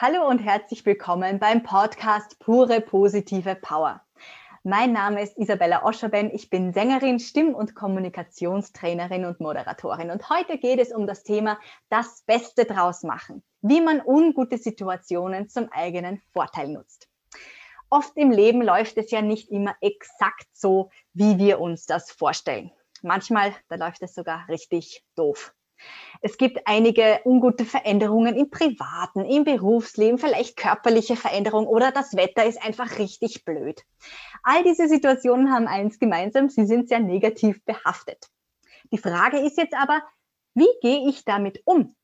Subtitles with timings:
[0.00, 4.00] Hallo und herzlich willkommen beim Podcast Pure Positive Power.
[4.62, 6.30] Mein Name ist Isabella Oscherben.
[6.32, 10.12] Ich bin Sängerin, Stimm- und Kommunikationstrainerin und Moderatorin.
[10.12, 11.58] Und heute geht es um das Thema
[11.88, 13.42] das Beste draus machen.
[13.60, 17.08] Wie man ungute Situationen zum eigenen Vorteil nutzt.
[17.90, 22.70] Oft im Leben läuft es ja nicht immer exakt so, wie wir uns das vorstellen.
[23.02, 25.52] Manchmal, da läuft es sogar richtig doof.
[26.20, 32.44] Es gibt einige ungute Veränderungen im privaten, im Berufsleben, vielleicht körperliche Veränderungen oder das Wetter
[32.44, 33.82] ist einfach richtig blöd.
[34.42, 38.28] All diese Situationen haben eins gemeinsam, sie sind sehr negativ behaftet.
[38.90, 40.02] Die Frage ist jetzt aber,
[40.54, 41.94] wie gehe ich damit um?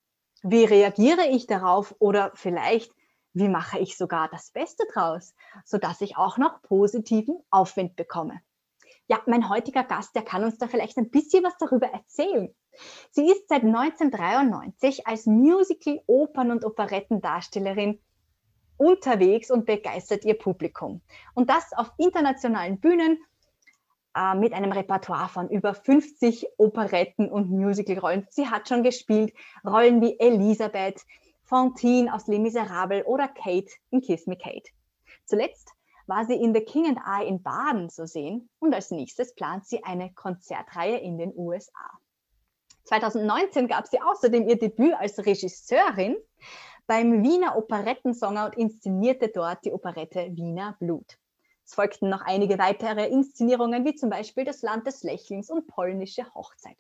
[0.42, 2.92] Wie reagiere ich darauf oder vielleicht,
[3.32, 5.34] wie mache ich sogar das Beste draus,
[5.64, 8.40] sodass ich auch noch positiven Aufwind bekomme?
[9.06, 12.54] Ja, mein heutiger Gast, der kann uns da vielleicht ein bisschen was darüber erzählen.
[13.10, 18.00] Sie ist seit 1993 als Musical-, Opern- und Operettendarstellerin
[18.76, 21.00] unterwegs und begeistert ihr Publikum.
[21.34, 23.18] Und das auf internationalen Bühnen
[24.16, 28.26] äh, mit einem Repertoire von über 50 Operetten und Musicalrollen.
[28.30, 29.32] Sie hat schon gespielt
[29.64, 31.02] Rollen wie Elisabeth,
[31.44, 34.70] Fantine aus Les Miserables oder Kate in Kiss Me Kate.
[35.24, 35.72] Zuletzt
[36.06, 39.66] war sie in The King and I in Baden zu sehen und als nächstes plant
[39.66, 41.98] sie eine Konzertreihe in den USA.
[42.84, 46.16] 2019 gab sie außerdem ihr Debüt als Regisseurin
[46.86, 51.18] beim Wiener Operettensonger und inszenierte dort die Operette Wiener Blut.
[51.64, 56.26] Es folgten noch einige weitere Inszenierungen, wie zum Beispiel Das Land des Lächelns und Polnische
[56.34, 56.76] Hochzeit.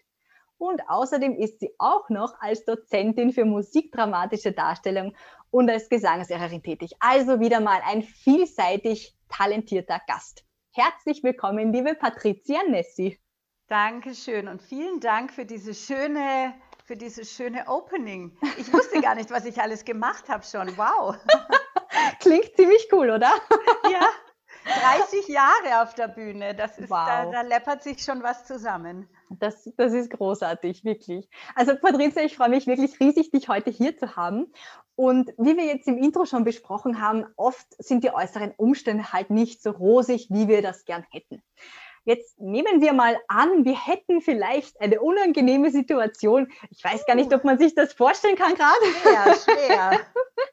[0.58, 5.16] Und außerdem ist sie auch noch als Dozentin für musikdramatische Darstellung
[5.50, 6.92] und als Gesangslehrerin tätig.
[7.00, 10.44] Also wieder mal ein vielseitig talentierter Gast.
[10.72, 13.18] Herzlich willkommen, liebe Patricia Nessi.
[13.68, 16.52] Dankeschön und vielen Dank für diese schöne,
[16.84, 18.36] für dieses schöne Opening.
[18.58, 20.76] Ich wusste gar nicht, was ich alles gemacht habe schon.
[20.76, 21.16] Wow.
[22.20, 23.32] Klingt ziemlich cool, oder?
[23.90, 24.06] Ja,
[24.64, 26.54] 30 Jahre auf der Bühne.
[26.54, 27.06] Das ist, wow.
[27.06, 29.08] da, da läppert sich schon was zusammen.
[29.30, 31.28] Das, das ist großartig, wirklich.
[31.54, 34.52] Also Patricia, ich freue mich wirklich riesig, dich heute hier zu haben.
[34.94, 39.30] Und wie wir jetzt im Intro schon besprochen haben, oft sind die äußeren Umstände halt
[39.30, 41.42] nicht so rosig, wie wir das gern hätten.
[42.04, 46.52] Jetzt nehmen wir mal an, wir hätten vielleicht eine unangenehme Situation.
[46.70, 48.84] Ich weiß gar nicht, ob man sich das vorstellen kann gerade.
[49.00, 50.00] Schwer, schwer.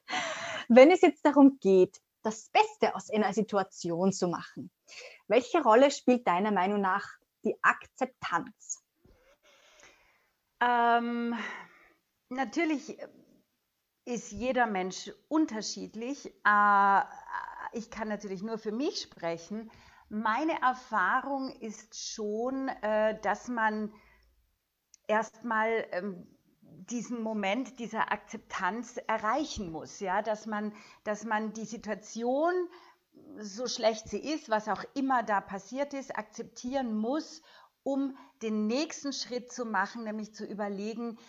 [0.70, 4.72] Wenn es jetzt darum geht, das Beste aus einer Situation zu machen,
[5.28, 7.06] welche Rolle spielt deiner Meinung nach
[7.44, 8.82] die Akzeptanz?
[10.62, 11.36] Ähm,
[12.30, 12.98] natürlich
[14.06, 16.28] ist jeder Mensch unterschiedlich.
[16.46, 17.02] Äh,
[17.74, 19.72] ich kann natürlich nur für mich sprechen.
[20.14, 23.94] Meine Erfahrung ist schon, äh, dass man
[25.08, 26.28] erstmal ähm,
[26.90, 30.74] diesen Moment dieser Akzeptanz erreichen muss, ja, dass man,
[31.06, 32.52] dass man die Situation,
[33.38, 37.42] so schlecht sie ist, was auch immer da passiert ist, akzeptieren muss,
[37.84, 41.20] um den nächsten Schritt zu machen, nämlich zu überlegen,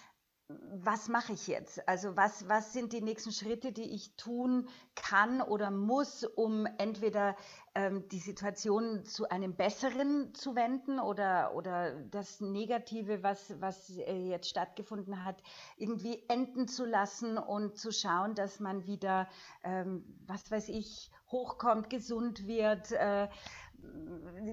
[0.74, 1.86] was mache ich jetzt?
[1.88, 7.36] Also was, was sind die nächsten Schritte, die ich tun kann oder muss, um entweder
[7.74, 14.28] ähm, die Situation zu einem besseren zu wenden oder, oder das Negative, was, was äh,
[14.28, 15.42] jetzt stattgefunden hat,
[15.76, 19.28] irgendwie enden zu lassen und zu schauen, dass man wieder,
[19.64, 22.92] ähm, was weiß ich, hochkommt, gesund wird.
[22.92, 23.28] Äh,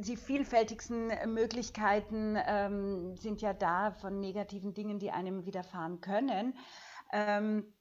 [0.02, 6.56] die vielfältigsten Möglichkeiten ähm, sind ja da von negativen Dingen, die einem widerfahren können.
[7.12, 7.74] Ähm,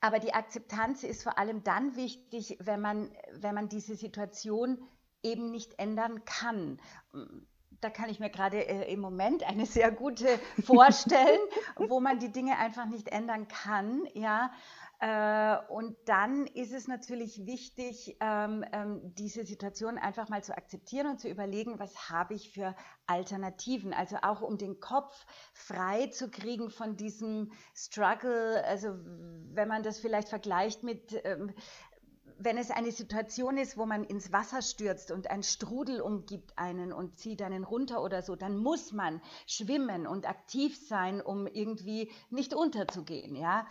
[0.00, 4.78] aber die Akzeptanz ist vor allem dann wichtig, wenn man, wenn man diese Situation
[5.22, 6.80] eben nicht ändern kann.
[7.80, 10.26] Da kann ich mir gerade äh, im Moment eine sehr gute
[10.64, 11.40] vorstellen,
[11.76, 14.06] wo man die Dinge einfach nicht ändern kann.
[14.14, 14.52] Ja,
[15.68, 21.20] und dann ist es natürlich wichtig, ähm, ähm, diese Situation einfach mal zu akzeptieren und
[21.20, 22.74] zu überlegen, was habe ich für
[23.06, 23.92] Alternativen.
[23.92, 28.64] Also auch um den Kopf frei zu kriegen von diesem Struggle.
[28.64, 28.96] Also
[29.52, 31.52] wenn man das vielleicht vergleicht mit ähm,
[32.38, 36.92] wenn es eine Situation ist, wo man ins Wasser stürzt und ein Strudel umgibt einen
[36.92, 42.10] und zieht einen runter oder so, dann muss man schwimmen und aktiv sein, um irgendwie
[42.30, 43.66] nicht unterzugehen, ja.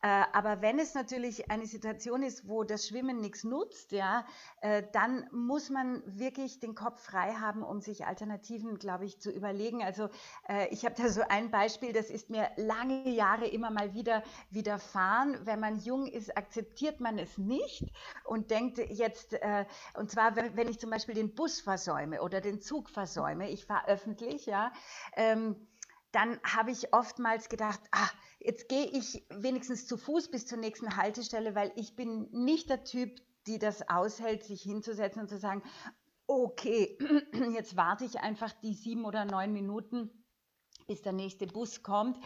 [0.00, 4.24] Äh, aber wenn es natürlich eine Situation ist, wo das Schwimmen nichts nutzt, ja,
[4.60, 9.32] äh, dann muss man wirklich den Kopf frei haben, um sich Alternativen, glaube ich, zu
[9.32, 9.82] überlegen.
[9.82, 10.08] Also
[10.48, 14.22] äh, ich habe da so ein Beispiel, das ist mir lange Jahre immer mal wieder
[14.50, 15.36] widerfahren.
[15.44, 17.90] Wenn man jung ist, akzeptiert man es nicht
[18.24, 19.36] und denkt jetzt,
[19.94, 23.88] und zwar, wenn ich zum Beispiel den Bus versäume oder den Zug versäume, ich fahre
[23.88, 24.72] öffentlich, ja,
[25.16, 25.56] ähm,
[26.12, 28.08] dann habe ich oftmals gedacht, ah,
[28.40, 32.84] jetzt gehe ich wenigstens zu Fuß bis zur nächsten Haltestelle, weil ich bin nicht der
[32.84, 35.62] Typ, die das aushält, sich hinzusetzen und zu sagen,
[36.26, 36.98] okay,
[37.54, 40.10] jetzt warte ich einfach die sieben oder neun Minuten,
[40.86, 42.18] bis der nächste Bus kommt.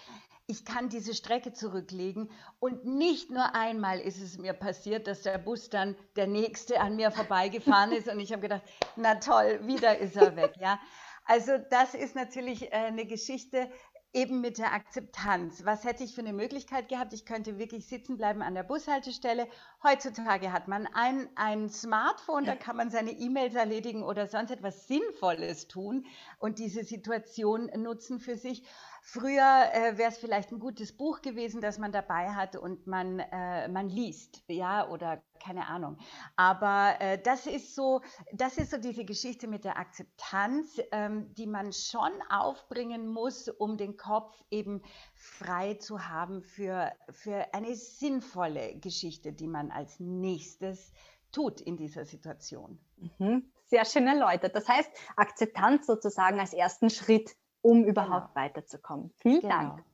[0.46, 5.38] Ich kann diese Strecke zurücklegen und nicht nur einmal ist es mir passiert, dass der
[5.38, 8.62] Bus dann der nächste an mir vorbeigefahren ist und ich habe gedacht,
[8.96, 10.78] na toll, wieder ist er weg, ja.
[11.24, 13.70] Also das ist natürlich äh, eine Geschichte,
[14.14, 15.64] eben mit der Akzeptanz.
[15.64, 17.14] Was hätte ich für eine Möglichkeit gehabt?
[17.14, 19.48] Ich könnte wirklich sitzen bleiben an der Bushaltestelle.
[19.82, 24.86] Heutzutage hat man ein, ein Smartphone, da kann man seine E-Mails erledigen oder sonst etwas
[24.86, 26.04] Sinnvolles tun
[26.38, 28.64] und diese Situation nutzen für sich.
[29.04, 33.18] Früher äh, wäre es vielleicht ein gutes Buch gewesen, das man dabei hat und man,
[33.18, 35.98] äh, man liest, ja, oder keine Ahnung.
[36.36, 38.00] Aber äh, das ist so,
[38.32, 43.76] das ist so diese Geschichte mit der Akzeptanz, ähm, die man schon aufbringen muss, um
[43.76, 44.82] den Kopf eben
[45.16, 50.92] frei zu haben für, für eine sinnvolle Geschichte, die man als nächstes
[51.32, 52.78] tut in dieser Situation.
[53.18, 53.50] Mhm.
[53.66, 54.54] Sehr schön erläutert.
[54.54, 58.46] Das heißt, Akzeptanz sozusagen als ersten Schritt um überhaupt genau.
[58.46, 59.12] weiterzukommen.
[59.18, 59.54] Vielen genau.
[59.54, 59.84] Dank.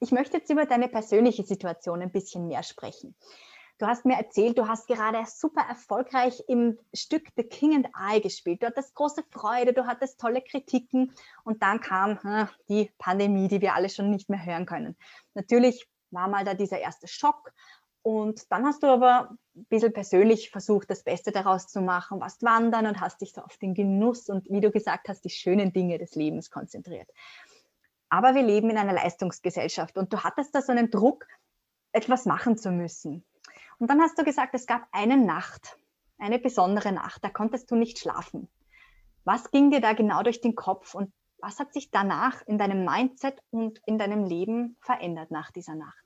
[0.00, 3.16] Ich möchte jetzt über deine persönliche Situation ein bisschen mehr sprechen.
[3.78, 8.22] Du hast mir erzählt, du hast gerade super erfolgreich im Stück The King and I
[8.22, 8.62] gespielt.
[8.62, 11.12] Du hattest große Freude, du hattest tolle Kritiken
[11.44, 14.96] und dann kam hm, die Pandemie, die wir alle schon nicht mehr hören können.
[15.34, 17.52] Natürlich war mal da dieser erste Schock
[18.06, 22.44] und dann hast du aber ein bisschen persönlich versucht, das Beste daraus zu machen, warst
[22.44, 25.72] wandern und hast dich so auf den Genuss und, wie du gesagt hast, die schönen
[25.72, 27.10] Dinge des Lebens konzentriert.
[28.08, 31.26] Aber wir leben in einer Leistungsgesellschaft und du hattest da so einen Druck,
[31.90, 33.24] etwas machen zu müssen.
[33.80, 35.76] Und dann hast du gesagt, es gab eine Nacht,
[36.16, 38.48] eine besondere Nacht, da konntest du nicht schlafen.
[39.24, 42.84] Was ging dir da genau durch den Kopf und was hat sich danach in deinem
[42.84, 46.05] Mindset und in deinem Leben verändert nach dieser Nacht?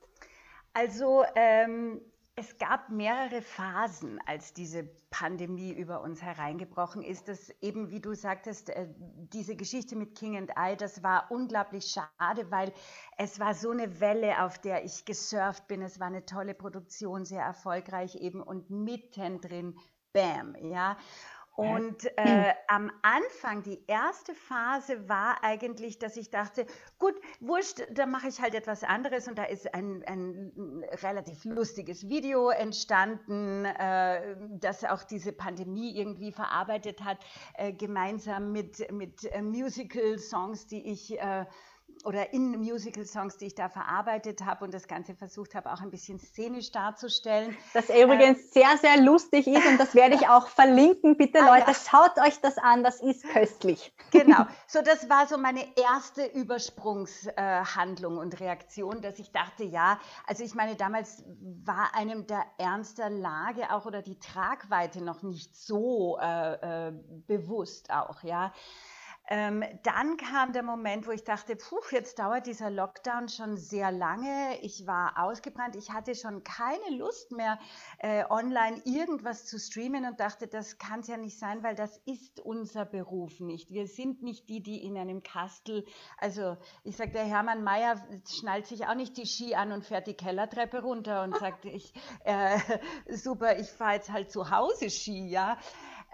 [0.73, 2.01] Also ähm,
[2.35, 7.27] es gab mehrere Phasen, als diese Pandemie über uns hereingebrochen ist.
[7.27, 8.87] Das eben, wie du sagtest, äh,
[9.33, 12.71] diese Geschichte mit King and I, das war unglaublich schade, weil
[13.17, 15.81] es war so eine Welle, auf der ich gesurft bin.
[15.81, 19.77] Es war eine tolle Produktion, sehr erfolgreich eben und mittendrin,
[20.13, 20.97] bam, ja.
[21.61, 26.65] Und äh, am Anfang, die erste Phase war eigentlich, dass ich dachte,
[26.97, 29.27] gut, wurscht, da mache ich halt etwas anderes.
[29.27, 36.31] Und da ist ein, ein relativ lustiges Video entstanden, äh, das auch diese Pandemie irgendwie
[36.31, 37.19] verarbeitet hat,
[37.53, 41.45] äh, gemeinsam mit, mit äh, Musical-Songs, die ich äh,
[42.05, 45.91] oder in Musical-Songs, die ich da verarbeitet habe und das Ganze versucht habe, auch ein
[45.91, 47.55] bisschen szenisch darzustellen.
[47.73, 51.17] Das übrigens äh, sehr, sehr lustig ist und das werde ich auch verlinken.
[51.17, 51.73] Bitte ah, Leute, ja.
[51.73, 53.93] schaut euch das an, das ist köstlich.
[54.11, 59.99] Genau, so das war so meine erste Übersprungshandlung äh, und Reaktion, dass ich dachte, ja,
[60.27, 61.23] also ich meine, damals
[61.63, 66.93] war einem der Ernst der Lage auch oder die Tragweite noch nicht so äh, äh
[67.27, 68.53] bewusst auch, ja.
[69.33, 73.89] Ähm, dann kam der Moment, wo ich dachte, puh, jetzt dauert dieser Lockdown schon sehr
[73.89, 74.59] lange.
[74.61, 75.77] Ich war ausgebrannt.
[75.77, 77.57] Ich hatte schon keine Lust mehr,
[77.99, 81.95] äh, online irgendwas zu streamen und dachte, das kann es ja nicht sein, weil das
[81.99, 83.71] ist unser Beruf nicht.
[83.71, 85.85] Wir sind nicht die, die in einem Kastel,
[86.17, 90.07] also ich sage, der Hermann Mayer schnallt sich auch nicht die Ski an und fährt
[90.07, 91.93] die Kellertreppe runter und sagt, ich,
[92.25, 92.59] äh,
[93.07, 95.57] super, ich fahre jetzt halt zu Hause Ski, ja.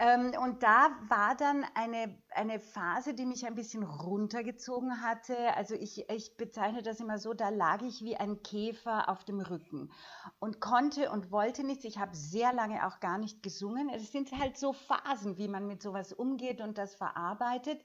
[0.00, 5.36] Ähm, und da war dann eine, eine Phase, die mich ein bisschen runtergezogen hatte.
[5.56, 9.40] Also ich, ich bezeichne das immer so, da lag ich wie ein Käfer auf dem
[9.40, 9.90] Rücken
[10.38, 11.84] und konnte und wollte nichts.
[11.84, 13.88] Ich habe sehr lange auch gar nicht gesungen.
[13.88, 17.82] Es sind halt so Phasen, wie man mit sowas umgeht und das verarbeitet.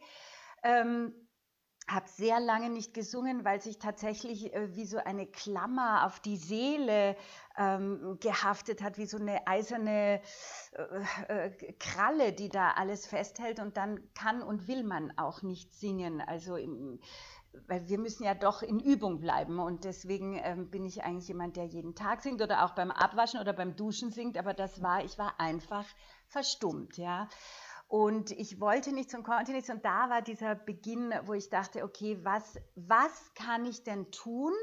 [0.62, 1.14] Ähm,
[1.88, 6.38] habe sehr lange nicht gesungen, weil sich tatsächlich äh, wie so eine Klammer auf die
[6.38, 7.16] Seele
[7.58, 10.22] ähm, gehaftet hat, wie so eine eiserne
[11.28, 15.74] äh, äh, Kralle, die da alles festhält und dann kann und will man auch nicht
[15.74, 16.22] singen.
[16.22, 17.00] Also im,
[17.68, 21.56] weil wir müssen ja doch in Übung bleiben und deswegen ähm, bin ich eigentlich jemand,
[21.56, 25.04] der jeden Tag singt oder auch beim Abwaschen oder beim Duschen singt, aber das war,
[25.04, 25.86] ich war einfach
[26.28, 27.28] verstummt, ja.
[27.88, 32.20] Und ich wollte nicht zum Kontinent und da war dieser Beginn, wo ich dachte, okay,
[32.24, 34.54] was, was kann ich denn tun,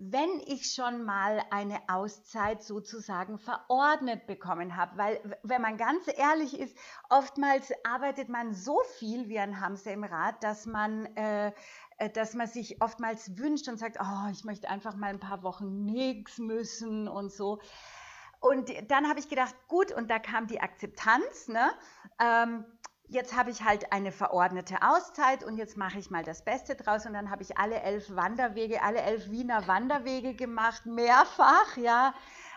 [0.00, 4.96] wenn ich schon mal eine Auszeit sozusagen verordnet bekommen habe.
[4.96, 6.76] Weil, wenn man ganz ehrlich ist,
[7.10, 11.52] oftmals arbeitet man so viel wie ein Hamster im Rad, dass man, äh,
[11.98, 15.42] äh dass man sich oftmals wünscht und sagt, oh, ich möchte einfach mal ein paar
[15.42, 17.58] Wochen nichts müssen und so.
[18.40, 21.48] Und dann habe ich gedacht, gut, und da kam die Akzeptanz.
[21.48, 21.70] Ne?
[22.20, 22.64] Ähm,
[23.08, 27.06] jetzt habe ich halt eine verordnete Auszeit und jetzt mache ich mal das Beste draus
[27.06, 32.14] und dann habe ich alle elf Wanderwege, alle elf Wiener Wanderwege gemacht, mehrfach, ja,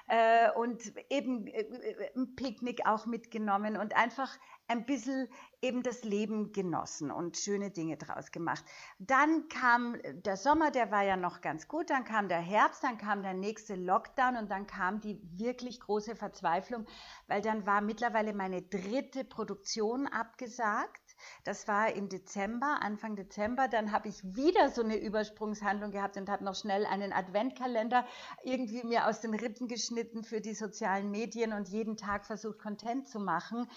[0.08, 5.28] äh, und eben äh, äh, ein Picknick auch mitgenommen und einfach ein bisschen
[5.62, 8.64] eben das Leben genossen und schöne Dinge draus gemacht.
[9.00, 12.98] Dann kam der Sommer, der war ja noch ganz gut, dann kam der Herbst, dann
[12.98, 16.86] kam der nächste Lockdown und dann kam die wirklich große Verzweiflung,
[17.28, 21.01] weil dann war mittlerweile meine dritte Produktion abgesagt.
[21.44, 23.68] Das war im Dezember, Anfang Dezember.
[23.68, 28.06] Dann habe ich wieder so eine Übersprungshandlung gehabt und habe noch schnell einen Adventkalender
[28.44, 33.08] irgendwie mir aus den Rippen geschnitten für die sozialen Medien und jeden Tag versucht, Content
[33.08, 33.68] zu machen.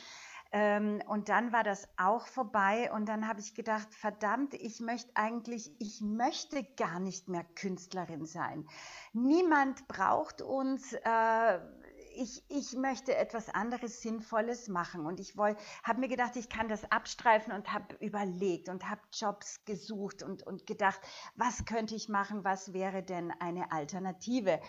[0.57, 5.11] Ähm, und dann war das auch vorbei und dann habe ich gedacht, verdammt, ich möchte
[5.15, 8.65] eigentlich, ich möchte gar nicht mehr Künstlerin sein.
[9.13, 10.93] Niemand braucht uns.
[10.93, 11.59] Äh,
[12.17, 15.07] ich, ich möchte etwas anderes Sinnvolles machen.
[15.07, 19.65] Und ich habe mir gedacht, ich kann das abstreifen und habe überlegt und habe Jobs
[19.65, 21.01] gesucht und, und gedacht,
[21.35, 24.61] was könnte ich machen, was wäre denn eine Alternative.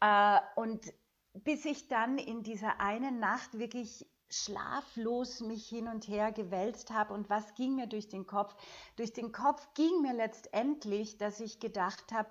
[0.00, 0.92] Äh, und
[1.34, 7.14] bis ich dann in dieser einen Nacht wirklich schlaflos mich hin und her gewälzt habe
[7.14, 8.54] und was ging mir durch den Kopf?
[8.96, 12.28] Durch den Kopf ging mir letztendlich, dass ich gedacht habe,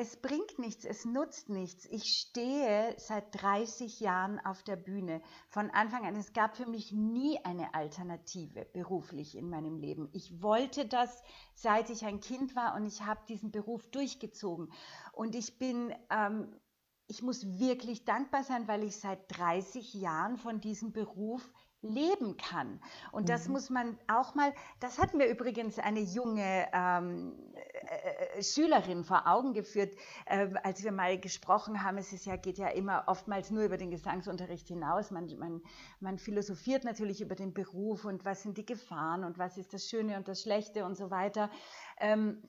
[0.00, 1.84] es bringt nichts, es nutzt nichts.
[1.86, 5.20] Ich stehe seit 30 Jahren auf der Bühne.
[5.48, 10.08] Von Anfang an, es gab für mich nie eine Alternative beruflich in meinem Leben.
[10.12, 11.20] Ich wollte das,
[11.54, 14.72] seit ich ein Kind war und ich habe diesen Beruf durchgezogen.
[15.12, 16.54] Und ich bin ähm,
[17.08, 21.50] ich muss wirklich dankbar sein, weil ich seit 30 Jahren von diesem Beruf
[21.80, 22.80] leben kann.
[23.12, 23.52] Und das mhm.
[23.52, 27.60] muss man auch mal, das hat mir übrigens eine junge ähm, äh,
[28.42, 29.94] Schülerin vor Augen geführt,
[30.26, 31.98] äh, als wir mal gesprochen haben.
[31.98, 35.10] Es ist ja, geht ja immer oftmals nur über den Gesangsunterricht hinaus.
[35.10, 35.62] Man, man,
[36.00, 39.88] man philosophiert natürlich über den Beruf und was sind die Gefahren und was ist das
[39.88, 41.50] Schöne und das Schlechte und so weiter.
[41.98, 42.42] Ähm,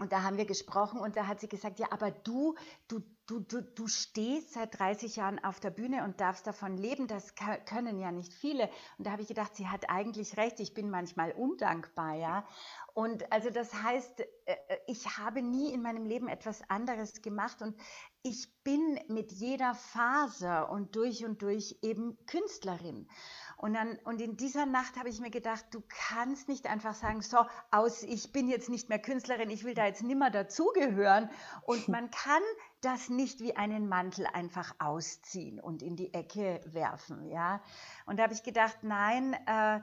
[0.00, 2.54] und da haben wir gesprochen und da hat sie gesagt, ja, aber du,
[2.88, 7.06] du, du, du, du stehst seit 30 Jahren auf der Bühne und darfst davon leben.
[7.06, 7.34] Das
[7.66, 8.70] können ja nicht viele.
[8.96, 10.58] Und da habe ich gedacht, sie hat eigentlich recht.
[10.58, 12.46] Ich bin manchmal undankbar, ja.
[12.94, 17.62] Und also das heißt, äh, äh, ich habe nie in meinem Leben etwas anderes gemacht
[17.62, 17.76] und
[18.22, 23.08] ich bin mit jeder Phase und durch und durch eben Künstlerin.
[23.56, 27.22] Und, dann, und in dieser Nacht habe ich mir gedacht, du kannst nicht einfach sagen,
[27.22, 27.38] so,
[27.70, 31.30] aus, ich bin jetzt nicht mehr Künstlerin, ich will da jetzt nimmer dazugehören.
[31.62, 32.42] Und man kann
[32.82, 37.26] das nicht wie einen Mantel einfach ausziehen und in die Ecke werfen.
[37.28, 37.62] Ja?
[38.06, 39.80] Und da habe ich gedacht, nein, äh,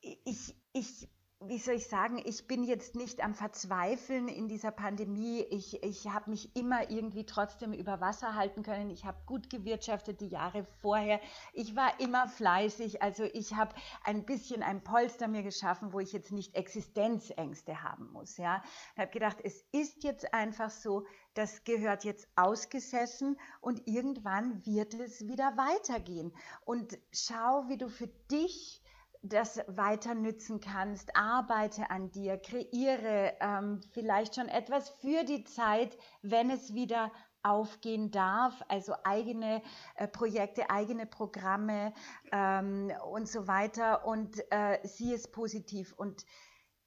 [0.00, 1.08] ich, ich
[1.42, 5.40] wie soll ich sagen, ich bin jetzt nicht am Verzweifeln in dieser Pandemie.
[5.48, 8.90] Ich, ich habe mich immer irgendwie trotzdem über Wasser halten können.
[8.90, 11.18] Ich habe gut gewirtschaftet die Jahre vorher.
[11.54, 13.00] Ich war immer fleißig.
[13.00, 18.12] Also ich habe ein bisschen ein Polster mir geschaffen, wo ich jetzt nicht Existenzängste haben
[18.12, 18.36] muss.
[18.36, 18.62] Ja,
[18.94, 24.92] ich habe gedacht, es ist jetzt einfach so, das gehört jetzt ausgesessen und irgendwann wird
[24.92, 26.34] es wieder weitergehen.
[26.66, 28.82] Und schau, wie du für dich
[29.22, 31.14] das weiter nützen kannst.
[31.16, 37.12] Arbeite an dir, kreiere ähm, vielleicht schon etwas für die Zeit, wenn es wieder
[37.42, 39.62] aufgehen darf, also eigene
[39.96, 41.92] äh, Projekte, eigene Programme
[42.32, 46.24] ähm, und so weiter und äh, sieh es positiv und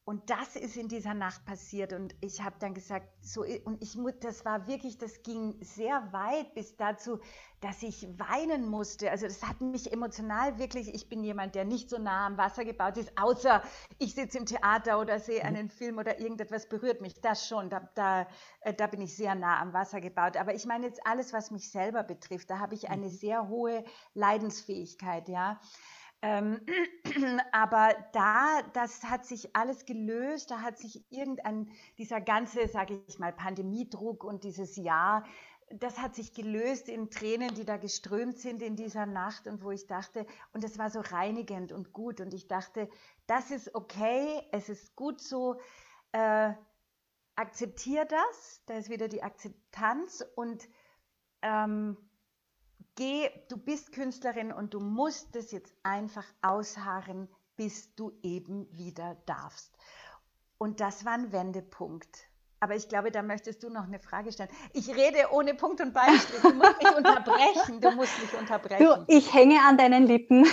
[0.05, 3.97] und das ist in dieser Nacht passiert und ich habe dann gesagt, so und ich
[4.19, 7.19] das war wirklich, das ging sehr weit bis dazu,
[7.61, 9.09] dass ich weinen musste.
[9.09, 10.93] Also das hat mich emotional wirklich.
[10.93, 13.63] Ich bin jemand, der nicht so nah am Wasser gebaut ist, außer
[13.97, 15.47] ich sitze im Theater oder sehe mhm.
[15.47, 17.21] einen Film oder irgendetwas berührt mich.
[17.21, 18.27] Das schon, da, da,
[18.59, 20.35] äh, da bin ich sehr nah am Wasser gebaut.
[20.35, 23.11] Aber ich meine jetzt alles, was mich selber betrifft, da habe ich eine mhm.
[23.11, 25.61] sehr hohe Leidensfähigkeit, ja.
[26.23, 26.61] Ähm,
[27.51, 33.19] aber da, das hat sich alles gelöst, da hat sich irgendein, dieser ganze, sage ich
[33.19, 35.25] mal, Pandemiedruck und dieses Jahr,
[35.69, 39.71] das hat sich gelöst in Tränen, die da geströmt sind in dieser Nacht und wo
[39.71, 42.21] ich dachte, und es war so reinigend und gut.
[42.21, 42.89] Und ich dachte,
[43.27, 45.59] das ist okay, es ist gut so,
[46.13, 46.53] äh,
[47.35, 50.69] akzeptier das, da ist wieder die Akzeptanz und
[51.41, 51.97] ähm,
[52.95, 59.17] geh, du bist Künstlerin und du musst es jetzt einfach ausharren, bis du eben wieder
[59.25, 59.75] darfst.
[60.57, 62.27] Und das war ein Wendepunkt.
[62.59, 64.49] Aber ich glaube, da möchtest du noch eine Frage stellen.
[64.71, 66.41] Ich rede ohne Punkt und Beistrich.
[66.41, 67.81] Du musst mich unterbrechen.
[67.81, 68.85] Du musst mich unterbrechen.
[68.85, 70.47] Du, ich hänge an deinen Lippen.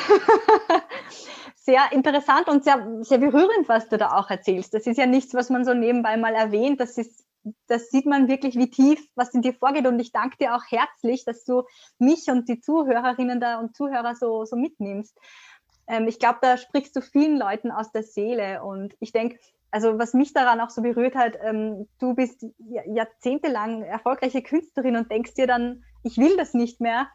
[1.55, 4.75] sehr interessant und sehr, sehr berührend, was du da auch erzählst.
[4.75, 6.81] Das ist ja nichts, was man so nebenbei mal erwähnt.
[6.81, 7.25] Das ist
[7.67, 9.87] das sieht man wirklich, wie tief, was in dir vorgeht.
[9.87, 11.65] Und ich danke dir auch herzlich, dass du
[11.99, 15.17] mich und die Zuhörerinnen da und Zuhörer so, so mitnimmst.
[15.87, 19.39] Ähm, ich glaube, da sprichst du vielen Leuten aus der Seele und ich denke,
[19.71, 25.11] also was mich daran auch so berührt hat, ähm, du bist jahrzehntelang erfolgreiche Künstlerin und
[25.11, 27.09] denkst dir dann, ich will das nicht mehr,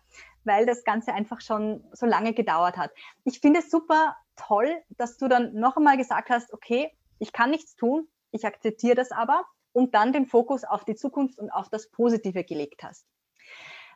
[0.43, 2.91] weil das Ganze einfach schon so lange gedauert hat.
[3.23, 7.51] Ich finde es super toll, dass du dann noch einmal gesagt hast, okay, ich kann
[7.51, 11.69] nichts tun, ich akzeptiere das aber und dann den Fokus auf die Zukunft und auf
[11.69, 13.05] das Positive gelegt hast.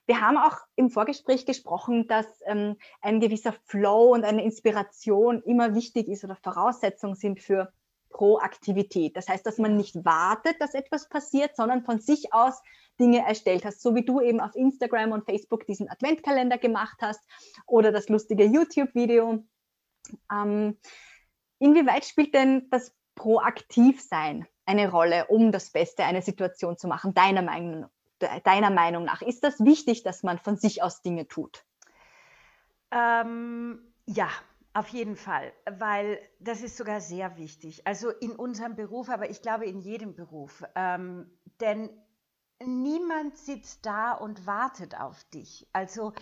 [0.06, 5.76] Wir haben auch im Vorgespräch gesprochen, dass ähm, ein gewisser Flow und eine Inspiration immer
[5.76, 7.72] wichtig ist oder Voraussetzung sind für
[8.10, 9.16] Proaktivität.
[9.16, 12.62] Das heißt, dass man nicht wartet, dass etwas passiert, sondern von sich aus
[13.00, 17.22] Dinge erstellt hast, so wie du eben auf Instagram und Facebook diesen Adventkalender gemacht hast
[17.66, 19.46] oder das lustige YouTube-Video.
[20.32, 20.78] Ähm,
[21.60, 27.42] inwieweit spielt denn das Proaktivsein eine Rolle, um das Beste einer Situation zu machen, deiner
[27.42, 27.90] Meinung,
[28.44, 29.24] deiner Meinung nach?
[29.24, 31.66] Ist das wichtig, dass man von sich aus Dinge tut?
[32.92, 34.30] Ähm, ja,
[34.74, 37.88] auf jeden Fall, weil das ist sogar sehr wichtig.
[37.88, 40.64] Also in unserem Beruf, aber ich glaube in jedem Beruf.
[40.76, 41.90] Ähm, denn
[42.64, 45.68] niemand sitzt da und wartet auf dich.
[45.74, 46.14] Also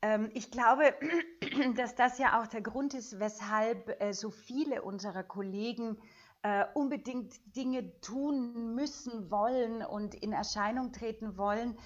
[0.00, 0.94] ähm, ich glaube,
[1.76, 5.98] dass das ja auch der Grund ist, weshalb äh, so viele unserer Kollegen
[6.42, 11.78] äh, unbedingt Dinge tun müssen, wollen und in Erscheinung treten wollen,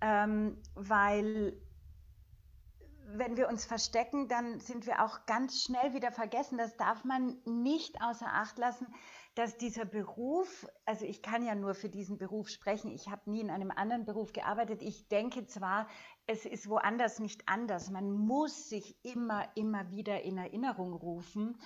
[0.00, 1.60] ähm, weil
[3.14, 6.56] wenn wir uns verstecken, dann sind wir auch ganz schnell wieder vergessen.
[6.56, 8.86] Das darf man nicht außer Acht lassen,
[9.34, 13.40] dass dieser Beruf, also ich kann ja nur für diesen Beruf sprechen, ich habe nie
[13.40, 14.82] in einem anderen Beruf gearbeitet.
[14.82, 15.88] Ich denke zwar,
[16.26, 17.90] es ist woanders nicht anders.
[17.90, 21.58] Man muss sich immer, immer wieder in Erinnerung rufen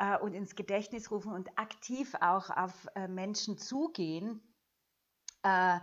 [0.00, 4.40] äh, und ins Gedächtnis rufen und aktiv auch auf äh, Menschen zugehen.
[5.44, 5.78] Äh,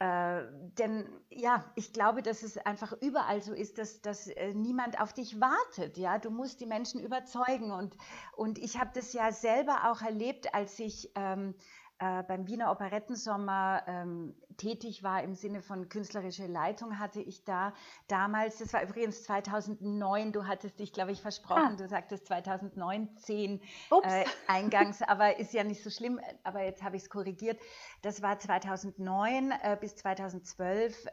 [0.00, 0.46] äh,
[0.78, 5.12] denn ja, ich glaube, dass es einfach überall so ist, dass, dass äh, niemand auf
[5.12, 5.98] dich wartet.
[5.98, 7.70] Ja, du musst die Menschen überzeugen.
[7.70, 7.94] Und,
[8.34, 11.54] und ich habe das ja selber auch erlebt, als ich ähm,
[12.00, 17.74] äh, beim Wiener Operettensommer ähm, tätig war im Sinne von künstlerische Leitung, hatte ich da
[18.08, 21.76] damals, das war übrigens 2009, du hattest dich, glaube ich, versprochen, ah.
[21.76, 23.60] du sagtest 2019
[24.02, 27.60] äh, eingangs, aber ist ja nicht so schlimm, aber jetzt habe ich es korrigiert.
[28.00, 31.06] Das war 2009 äh, bis 2012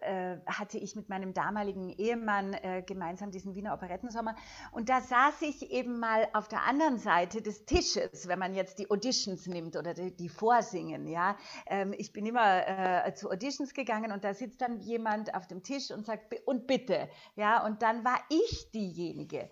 [0.00, 4.34] äh, hatte ich mit meinem damaligen Ehemann äh, gemeinsam diesen Wiener Operettensommer.
[4.72, 8.78] Und da saß ich eben mal auf der anderen Seite des Tisches, wenn man jetzt
[8.78, 11.06] die Auditions nimmt oder die, die Vorsingen.
[11.06, 12.66] Ja, ähm, ich bin immer
[13.06, 16.66] äh, zu Auditions gegangen und da sitzt dann jemand auf dem Tisch und sagt und
[16.66, 17.08] bitte.
[17.36, 19.48] Ja, und dann war ich diejenige.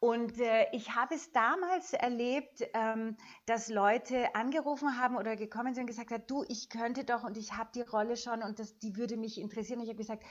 [0.00, 5.82] Und äh, ich habe es damals erlebt, ähm, dass Leute angerufen haben oder gekommen sind
[5.82, 8.78] und gesagt haben, du, ich könnte doch und ich habe die Rolle schon und das,
[8.78, 9.80] die würde mich interessieren.
[9.80, 10.24] Ich habe gesagt,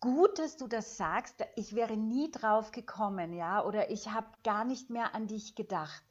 [0.00, 1.44] gut, dass du das sagst.
[1.54, 6.02] Ich wäre nie drauf gekommen, ja, oder ich habe gar nicht mehr an dich gedacht.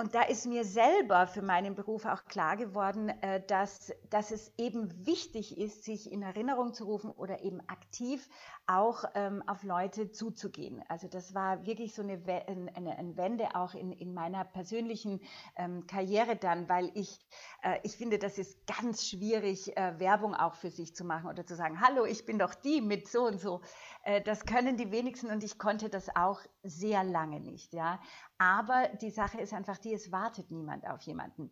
[0.00, 4.50] Und da ist mir selber für meinen Beruf auch klar geworden, äh, dass, dass es
[4.56, 8.26] eben wichtig ist, sich in Erinnerung zu rufen oder eben aktiv
[8.66, 10.82] auch ähm, auf Leute zuzugehen.
[10.88, 15.20] Also das war wirklich so eine, eine, eine Wende auch in, in meiner persönlichen
[15.56, 17.18] ähm, Karriere dann, weil ich,
[17.62, 21.44] äh, ich finde, das ist ganz schwierig, äh, Werbung auch für sich zu machen oder
[21.44, 23.60] zu sagen, hallo, ich bin doch die mit so und so.
[24.02, 27.72] Äh, das können die wenigsten und ich konnte das auch sehr lange nicht.
[27.72, 28.00] Ja?
[28.38, 31.50] Aber die Sache ist einfach die, es wartet niemand auf jemanden.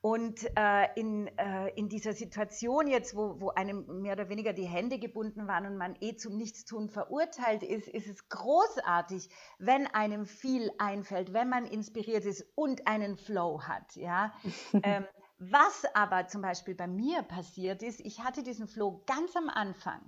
[0.00, 4.66] Und äh, in, äh, in dieser Situation jetzt, wo, wo einem mehr oder weniger die
[4.66, 10.24] Hände gebunden waren und man eh zum Nichtstun verurteilt ist, ist es großartig, wenn einem
[10.24, 13.96] viel einfällt, wenn man inspiriert ist und einen Flow hat.
[13.96, 14.32] Ja?
[14.84, 15.04] ähm,
[15.40, 20.00] was aber zum Beispiel bei mir passiert ist, ich hatte diesen Flow ganz am Anfang.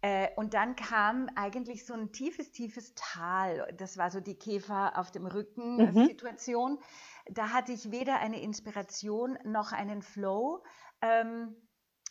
[0.00, 3.72] Äh, und dann kam eigentlich so ein tiefes, tiefes Tal.
[3.76, 6.72] Das war so die Käfer auf dem Rücken-Situation.
[6.72, 7.34] Mhm.
[7.34, 10.62] Da hatte ich weder eine Inspiration noch einen Flow.
[11.00, 11.56] Ähm,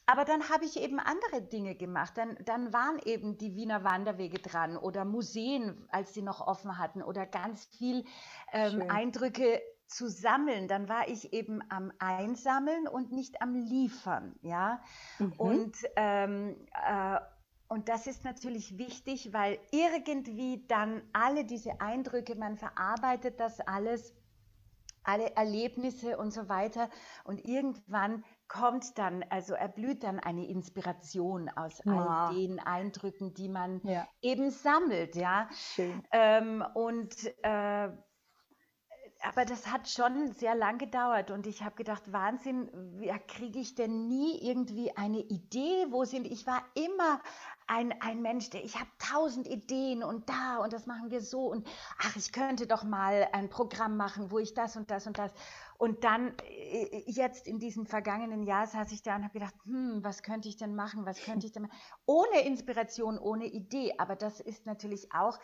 [0.06, 2.18] aber dann habe ich eben andere Dinge gemacht.
[2.18, 7.02] Dann, dann waren eben die Wiener Wanderwege dran oder Museen, als sie noch offen hatten,
[7.02, 8.06] oder ganz viel
[8.54, 10.70] ähm, Eindrücke zu sammeln.
[10.70, 14.36] Dann war ich eben am Einsammeln und nicht am Liefern.
[14.42, 14.82] Ja?
[15.20, 15.34] Mhm.
[15.38, 17.20] Und ähm, äh,
[17.70, 24.14] und das ist natürlich wichtig, weil irgendwie dann alle diese Eindrücke, man verarbeitet das alles,
[25.04, 26.90] alle Erlebnisse und so weiter.
[27.26, 32.30] Und irgendwann kommt dann, also erblüht dann eine Inspiration aus ja.
[32.30, 34.08] all den Eindrücken, die man ja.
[34.22, 35.50] eben sammelt, ja.
[35.52, 36.04] Schön.
[36.12, 37.90] Ähm, und äh,
[39.24, 43.76] aber das hat schon sehr lang gedauert und ich habe gedacht, Wahnsinn, wie kriege ich
[43.76, 45.88] denn nie irgendwie eine Idee?
[45.90, 47.20] Wo sind ich war immer
[47.68, 51.52] ein, ein Mensch, der ich habe tausend Ideen und da und das machen wir so
[51.52, 51.68] und
[52.00, 55.32] ach, ich könnte doch mal ein Programm machen, wo ich das und das und das.
[55.78, 60.04] Und dann äh, jetzt in diesem vergangenen Jahr saß ich da und habe gedacht, hm,
[60.04, 61.78] was könnte ich denn machen, was könnte ich denn machen?
[62.06, 63.94] Ohne Inspiration, ohne Idee.
[63.98, 65.38] Aber das ist natürlich auch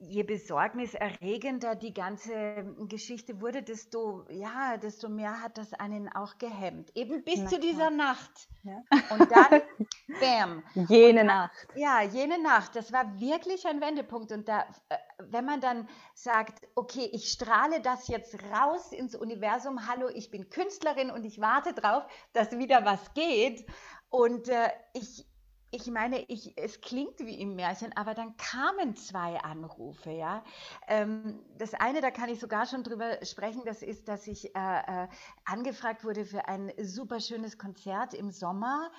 [0.00, 6.94] je besorgniserregender die ganze Geschichte wurde, desto, ja, desto mehr hat das einen auch gehemmt.
[6.94, 8.48] Eben bis Na, zu dieser Nacht.
[8.62, 8.82] Ja.
[9.10, 9.62] Und dann,
[10.20, 10.62] bam.
[10.88, 11.68] Jene dann, Nacht.
[11.74, 12.76] Ja, jene Nacht.
[12.76, 14.30] Das war wirklich ein Wendepunkt.
[14.30, 19.88] Und da, äh, wenn man dann sagt, okay, ich strahle das jetzt raus ins Universum,
[19.88, 23.66] hallo, ich bin Künstlerin und ich warte drauf, dass wieder was geht.
[24.10, 25.26] Und äh, ich,
[25.70, 30.42] ich meine, ich, es klingt wie im Märchen, aber dann kamen zwei Anrufe, ja.
[30.86, 35.04] Ähm, das eine, da kann ich sogar schon drüber sprechen, das ist, dass ich äh,
[35.04, 35.08] äh,
[35.44, 38.90] angefragt wurde für ein super schönes Konzert im Sommer,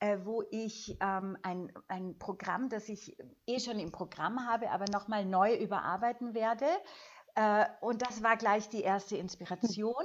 [0.00, 4.84] äh, wo ich ähm, ein, ein Programm, das ich eh schon im Programm habe, aber
[4.92, 6.66] nochmal neu überarbeiten werde.
[7.36, 10.04] Äh, und das war gleich die erste Inspiration.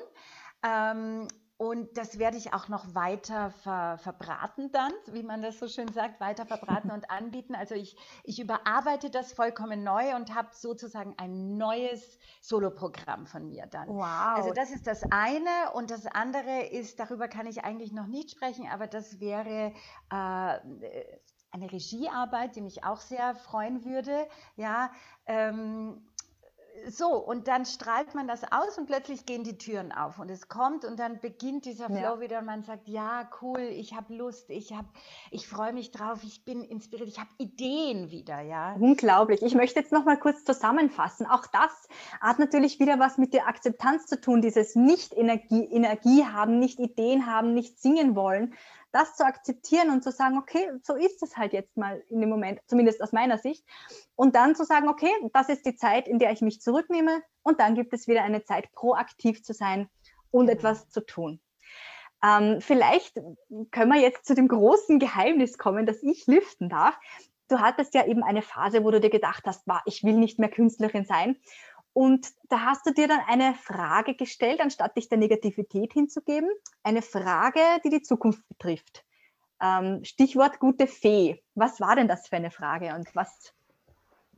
[0.63, 1.27] Ähm,
[1.63, 5.88] und das werde ich auch noch weiter ver, verbraten dann, wie man das so schön
[5.93, 7.56] sagt, weiter verbraten und anbieten.
[7.56, 7.95] Also ich,
[8.26, 13.88] ich überarbeite das vollkommen neu und habe sozusagen ein neues Soloprogramm von mir dann.
[13.88, 14.36] Wow.
[14.36, 18.32] Also das ist das eine und das andere ist, darüber kann ich eigentlich noch nicht
[18.32, 19.71] sprechen, aber das wäre
[20.12, 20.60] äh,
[21.54, 24.28] eine Regiearbeit, die mich auch sehr freuen würde.
[24.58, 24.91] Ja,
[25.28, 26.06] ähm,
[26.88, 30.47] so, und dann strahlt man das aus und plötzlich gehen die Türen auf und es
[30.47, 32.19] kommt und dann beginnt dieser Flow ja.
[32.19, 34.88] wieder und man sagt, ja, cool, ich habe Lust, ich habe,
[35.31, 38.75] ich freue mich drauf, ich bin inspiriert, ich habe Ideen wieder, ja.
[38.79, 39.41] Unglaublich.
[39.43, 41.25] Ich möchte jetzt noch mal kurz zusammenfassen.
[41.25, 41.88] Auch das
[42.19, 46.79] hat natürlich wieder was mit der Akzeptanz zu tun, dieses nicht Energie, Energie haben, nicht
[46.79, 48.53] Ideen haben, nicht singen wollen,
[48.93, 52.29] das zu akzeptieren und zu sagen, okay, so ist es halt jetzt mal in dem
[52.29, 53.65] Moment, zumindest aus meiner Sicht.
[54.15, 57.60] Und dann zu sagen, okay, das ist die Zeit, in der ich mich zurücknehme und
[57.60, 59.89] dann gibt es wieder eine Zeit, proaktiv zu sein
[60.32, 60.58] und genau.
[60.58, 61.41] etwas zu tun.
[62.23, 63.19] Ähm, vielleicht
[63.71, 66.97] können wir jetzt zu dem großen Geheimnis kommen, das ich lüften darf.
[67.49, 70.49] Du hattest ja eben eine Phase, wo du dir gedacht hast, ich will nicht mehr
[70.49, 71.36] Künstlerin sein.
[71.93, 76.49] Und da hast du dir dann eine Frage gestellt, anstatt dich der Negativität hinzugeben,
[76.82, 79.06] eine Frage, die die Zukunft betrifft.
[79.62, 81.41] Ähm, Stichwort gute Fee.
[81.53, 83.53] Was war denn das für eine Frage und was?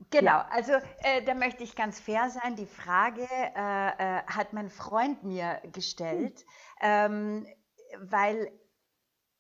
[0.10, 0.48] Genau, ja.
[0.52, 2.58] also äh, da möchte ich ganz fair sein.
[2.58, 6.46] Die Frage äh, äh, hat mein Freund mir gestellt,
[6.80, 6.82] hm.
[6.82, 7.48] ähm,
[8.00, 8.52] weil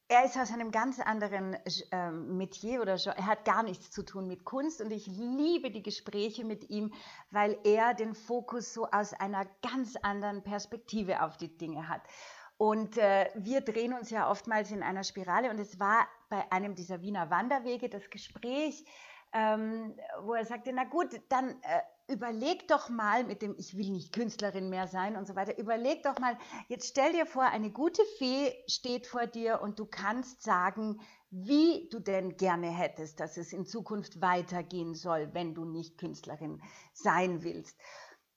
[0.07, 1.55] er ist aus einem ganz anderen
[1.91, 5.71] äh, Metier oder schon, er hat gar nichts zu tun mit Kunst und ich liebe
[5.71, 6.93] die Gespräche mit ihm,
[7.31, 12.01] weil er den Fokus so aus einer ganz anderen Perspektive auf die Dinge hat.
[12.57, 16.75] Und äh, wir drehen uns ja oftmals in einer Spirale und es war bei einem
[16.75, 18.85] dieser Wiener Wanderwege das Gespräch,
[19.33, 23.89] ähm, wo er sagte, na gut, dann äh, überleg doch mal mit dem, ich will
[23.89, 27.71] nicht Künstlerin mehr sein und so weiter, überleg doch mal, jetzt stell dir vor, eine
[27.71, 33.37] gute Fee steht vor dir und du kannst sagen, wie du denn gerne hättest, dass
[33.37, 36.61] es in Zukunft weitergehen soll, wenn du nicht Künstlerin
[36.93, 37.77] sein willst.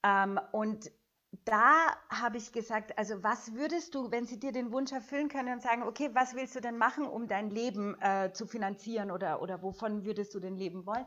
[0.03, 0.91] Ähm, und
[1.45, 5.53] da habe ich gesagt, also was würdest du, wenn sie dir den Wunsch erfüllen können
[5.53, 9.41] und sagen, okay, was willst du denn machen, um dein Leben äh, zu finanzieren oder,
[9.41, 11.05] oder wovon würdest du denn leben wollen?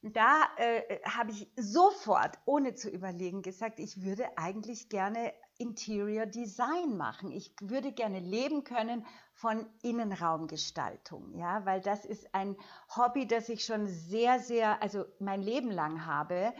[0.00, 6.26] Und da äh, habe ich sofort, ohne zu überlegen, gesagt, ich würde eigentlich gerne Interior
[6.26, 7.32] Design machen.
[7.32, 9.04] Ich würde gerne leben können
[9.38, 12.56] von Innenraumgestaltung, ja, weil das ist ein
[12.96, 16.52] Hobby, das ich schon sehr, sehr, also mein Leben lang habe.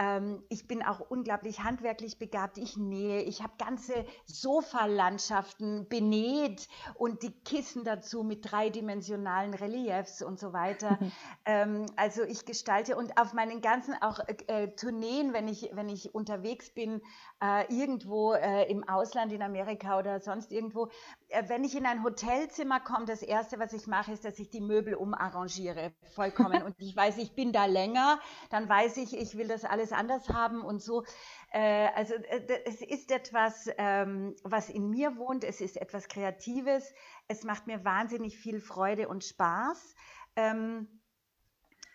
[0.00, 2.58] Ähm, ich bin auch unglaublich handwerklich begabt.
[2.58, 10.40] Ich nähe, ich habe ganze Sofalandschaften benäht und die Kissen dazu mit dreidimensionalen Reliefs und
[10.40, 10.98] so weiter.
[11.44, 15.88] ähm, also ich gestalte und auf meinen ganzen auch äh, äh, Tourneen, wenn ich, wenn
[15.88, 17.00] ich unterwegs bin,
[17.40, 20.88] äh, irgendwo äh, im Ausland, in Amerika oder sonst irgendwo,
[21.28, 24.50] äh, wenn ich in ein Hotelzimmer komme, das Erste, was ich mache, ist, dass ich
[24.50, 26.62] die Möbel umarrangiere, vollkommen.
[26.62, 28.18] Und ich weiß, ich bin da länger,
[28.50, 31.04] dann weiß ich, ich will das alles anders haben und so.
[31.50, 36.92] Äh, also äh, es ist etwas, ähm, was in mir wohnt, es ist etwas Kreatives,
[37.28, 39.94] es macht mir wahnsinnig viel Freude und Spaß.
[40.36, 41.00] Ähm,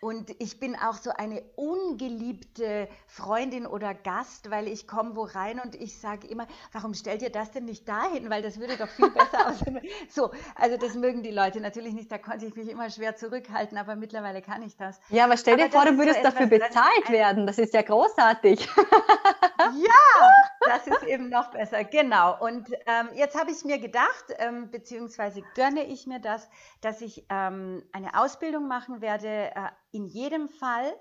[0.02, 5.60] und ich bin auch so eine ungeliebte Freundin oder Gast, weil ich komme wo rein
[5.60, 8.30] und ich sage immer, warum stellt ihr das denn nicht dahin?
[8.30, 9.82] Weil das würde doch viel besser aussehen.
[10.10, 12.10] So, also das mögen die Leute natürlich nicht.
[12.10, 15.02] Da konnte ich mich immer schwer zurückhalten, aber mittlerweile kann ich das.
[15.10, 17.46] Ja, aber stell dir aber vor, du würdest so dafür bezahlt werden.
[17.46, 18.70] Das ist ja großartig.
[19.76, 20.32] Ja,
[20.66, 22.40] das ist eben noch besser, genau.
[22.40, 26.50] Und ähm, jetzt habe ich mir gedacht, ähm, beziehungsweise gönne ich mir das,
[26.82, 30.94] dass ich ähm, eine Ausbildung machen werde, äh, in jedem Fall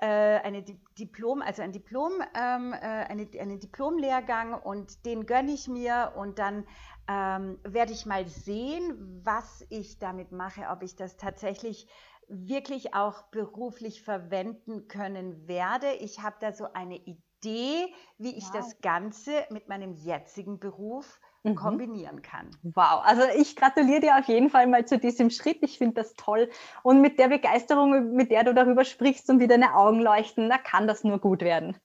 [0.00, 0.62] äh, eine
[0.98, 6.38] Diplom, also ein Diplom, ähm, äh, eine, einen Diplomlehrgang und den gönne ich mir und
[6.38, 6.66] dann
[7.08, 11.86] ähm, werde ich mal sehen, was ich damit mache, ob ich das tatsächlich
[12.28, 15.92] wirklich auch beruflich verwenden können werde.
[15.94, 18.52] Ich habe da so eine Idee, wie ich wow.
[18.52, 21.54] das Ganze mit meinem jetzigen Beruf mhm.
[21.54, 22.50] kombinieren kann.
[22.62, 25.58] Wow, also ich gratuliere dir auf jeden Fall mal zu diesem Schritt.
[25.62, 26.50] Ich finde das toll.
[26.82, 30.58] Und mit der Begeisterung, mit der du darüber sprichst und wie deine Augen leuchten, da
[30.58, 31.76] kann das nur gut werden.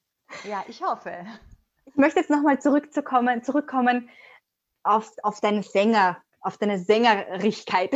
[0.43, 1.25] Ja, ich hoffe.
[1.85, 4.09] Ich möchte jetzt nochmal zurückzukommen, zurückkommen
[4.83, 7.93] auf, auf deinen Sänger, auf deine Sängerigkeit.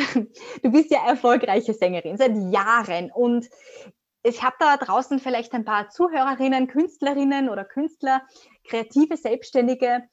[0.64, 3.50] Du bist ja erfolgreiche Sängerin seit Jahren und
[4.24, 8.22] ich habe da draußen vielleicht ein paar Zuhörerinnen, Künstlerinnen oder Künstler,
[8.68, 10.04] kreative Selbstständige.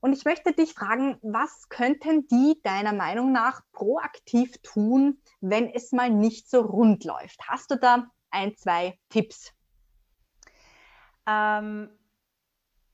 [0.00, 5.92] Und ich möchte dich fragen, was könnten die deiner Meinung nach proaktiv tun, wenn es
[5.92, 7.40] mal nicht so rund läuft?
[7.48, 9.52] Hast du da ein, zwei Tipps?
[11.26, 11.90] Ähm,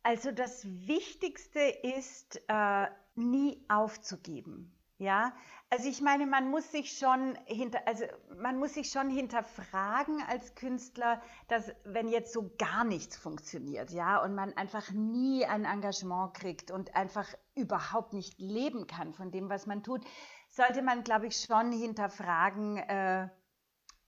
[0.02, 4.75] also das Wichtigste ist, äh, nie aufzugeben.
[4.98, 5.34] Ja,
[5.68, 8.04] also ich meine, man muss sich schon hinter, also
[8.38, 14.22] man muss sich schon hinterfragen als Künstler, dass wenn jetzt so gar nichts funktioniert, ja,
[14.22, 19.50] und man einfach nie ein Engagement kriegt und einfach überhaupt nicht leben kann von dem,
[19.50, 20.02] was man tut,
[20.48, 23.28] sollte man, glaube ich, schon hinterfragen, äh,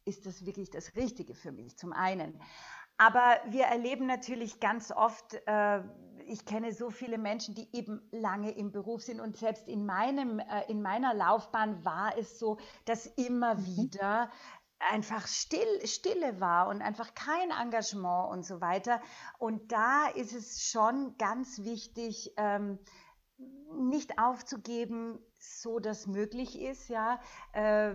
[0.07, 1.77] ist das wirklich das Richtige für mich?
[1.77, 2.41] Zum einen.
[2.97, 5.83] Aber wir erleben natürlich ganz oft, äh,
[6.29, 10.39] ich kenne so viele Menschen, die eben lange im Beruf sind und selbst in, meinem,
[10.39, 13.77] äh, in meiner Laufbahn war es so, dass immer mhm.
[13.77, 14.31] wieder
[14.79, 19.01] einfach still, Stille war und einfach kein Engagement und so weiter.
[19.39, 22.79] Und da ist es schon ganz wichtig, ähm,
[23.77, 27.21] nicht aufzugeben, so das möglich ist, ja.
[27.53, 27.95] Äh,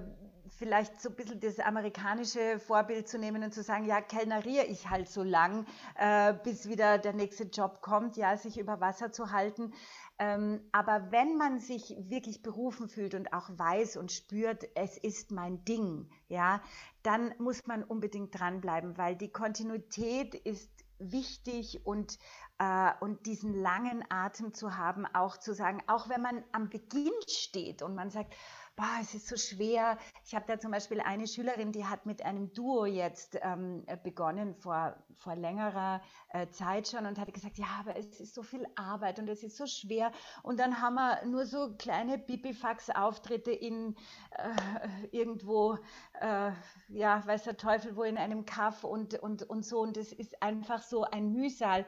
[0.57, 4.89] vielleicht so ein bisschen das amerikanische Vorbild zu nehmen und zu sagen, ja, kellneriere ich
[4.89, 9.31] halt so lang, äh, bis wieder der nächste Job kommt, ja, sich über Wasser zu
[9.31, 9.73] halten.
[10.19, 15.31] Ähm, aber wenn man sich wirklich berufen fühlt und auch weiß und spürt, es ist
[15.31, 16.61] mein Ding, ja,
[17.01, 22.17] dann muss man unbedingt dranbleiben, weil die Kontinuität ist wichtig und,
[22.59, 27.11] äh, und diesen langen Atem zu haben, auch zu sagen, auch wenn man am Beginn
[27.27, 28.33] steht und man sagt,
[28.75, 29.97] boah, es ist so schwer.
[30.25, 34.55] Ich habe da zum Beispiel eine Schülerin, die hat mit einem Duo jetzt ähm, begonnen
[34.55, 38.65] vor, vor längerer äh, Zeit schon und hat gesagt, ja, aber es ist so viel
[38.75, 40.11] Arbeit und es ist so schwer.
[40.41, 43.95] Und dann haben wir nur so kleine Bipifax-Auftritte in
[44.31, 45.77] äh, irgendwo,
[46.19, 46.51] äh,
[46.89, 49.79] ja, weiß der Teufel wo, in einem Kaff und, und, und so.
[49.81, 51.85] Und es ist einfach so ein Mühsal.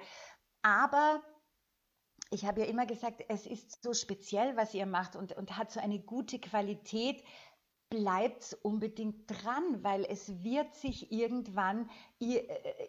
[0.62, 1.22] Aber
[2.32, 5.72] ich habe ja immer gesagt, es ist so speziell, was ihr macht und, und hat
[5.72, 7.24] so eine gute Qualität.
[7.90, 12.42] Bleibt unbedingt dran, weil es wird sich irgendwann äh,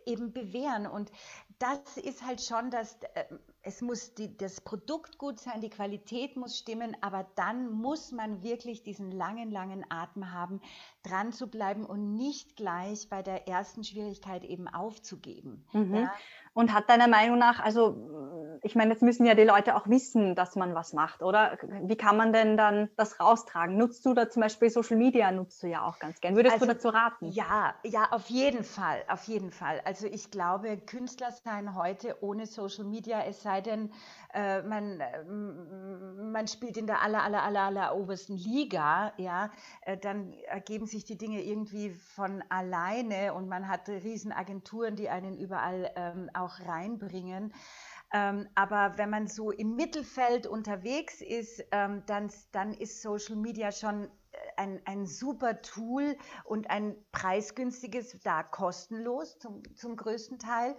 [0.06, 0.86] eben bewähren.
[0.86, 1.12] Und
[1.58, 3.26] das ist halt schon das, äh,
[3.66, 8.44] es muss die, das Produkt gut sein, die Qualität muss stimmen, aber dann muss man
[8.44, 10.60] wirklich diesen langen, langen Atem haben,
[11.02, 15.66] dran zu bleiben und nicht gleich bei der ersten Schwierigkeit eben aufzugeben.
[15.72, 15.94] Mhm.
[15.96, 16.12] Ja?
[16.54, 20.34] Und hat deiner Meinung nach, also ich meine, jetzt müssen ja die Leute auch wissen,
[20.34, 21.58] dass man was macht, oder?
[21.82, 23.76] Wie kann man denn dann das raustragen?
[23.76, 26.34] Nutzt du da zum Beispiel Social Media, nutzt du ja auch ganz gern.
[26.34, 27.30] Würdest also, du dazu raten?
[27.32, 29.82] Ja, ja, auf jeden Fall, auf jeden Fall.
[29.84, 33.92] Also ich glaube, Künstler sein heute ohne Social Media, es sei denn,
[34.32, 39.50] äh, man, äh, man spielt in der aller, aller, aller, aller obersten Liga, ja,
[39.82, 45.36] äh, dann ergeben sich die Dinge irgendwie von alleine und man hat Riesenagenturen, die einen
[45.38, 47.52] überall ähm, auch auch reinbringen.
[48.12, 53.72] Ähm, aber wenn man so im Mittelfeld unterwegs ist, ähm, dann, dann ist Social Media
[53.72, 54.08] schon äh,
[54.56, 60.76] ein, ein super Tool und ein preisgünstiges, da kostenlos zum, zum größten Teil.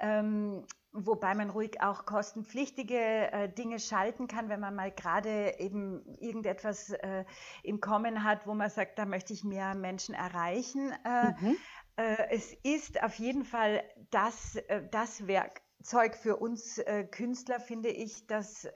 [0.00, 6.04] Ähm, wobei man ruhig auch kostenpflichtige äh, Dinge schalten kann, wenn man mal gerade eben
[6.18, 7.24] irgendetwas äh,
[7.62, 10.92] im Kommen hat, wo man sagt, da möchte ich mehr Menschen erreichen.
[11.04, 11.56] Äh, mhm.
[12.00, 17.90] Äh, es ist auf jeden Fall das, äh, das Werkzeug für uns äh, Künstler, finde
[17.90, 18.66] ich, das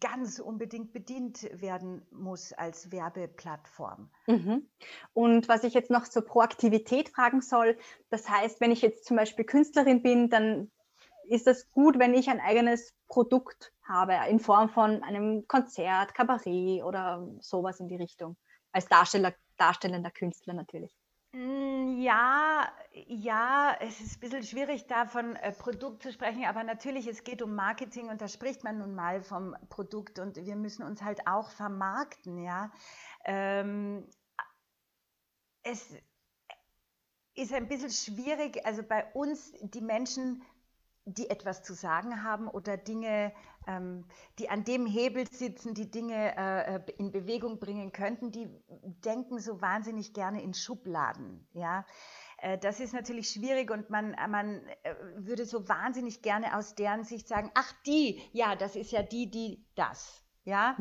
[0.00, 4.10] ganz unbedingt bedient werden muss als Werbeplattform.
[4.26, 4.68] Mhm.
[5.12, 7.78] Und was ich jetzt noch zur Proaktivität fragen soll,
[8.10, 10.70] das heißt, wenn ich jetzt zum Beispiel Künstlerin bin, dann
[11.28, 16.82] ist es gut, wenn ich ein eigenes Produkt habe in Form von einem Konzert, Kabarett
[16.82, 18.36] oder sowas in die Richtung.
[18.72, 20.94] Als Darsteller, darstellender Künstler natürlich.
[21.32, 26.64] Mm, Ja, ja, es ist ein bisschen schwierig, da von äh, Produkt zu sprechen, aber
[26.64, 30.56] natürlich, es geht um Marketing und da spricht man nun mal vom Produkt und wir
[30.56, 32.70] müssen uns halt auch vermarkten, ja.
[33.24, 34.08] Ähm,
[35.62, 35.94] es
[37.34, 40.42] ist ein bisschen schwierig, also bei uns, die Menschen,
[41.06, 43.32] die etwas zu sagen haben oder Dinge,
[43.68, 44.04] ähm,
[44.40, 48.48] die an dem Hebel sitzen, die Dinge äh, äh, in Bewegung bringen könnten, die
[49.04, 51.46] denken so wahnsinnig gerne in Schubladen.
[51.52, 51.86] Ja?
[52.38, 54.60] Äh, das ist natürlich schwierig und man, man
[55.16, 59.30] würde so wahnsinnig gerne aus deren Sicht sagen, ach die, ja, das ist ja die,
[59.30, 60.25] die das.
[60.46, 60.76] Ja,